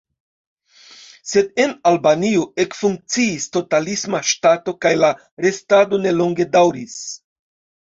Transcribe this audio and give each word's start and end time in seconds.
Sed 1.31 1.61
en 1.65 1.75
Albanio 1.89 2.47
ekfunkciis 2.65 3.47
totalisma 3.59 4.23
ŝtato 4.31 4.77
kaj 4.87 4.95
la 5.05 5.13
restado 5.47 6.03
ne 6.09 6.17
longe 6.19 6.51
daŭris. 6.59 6.99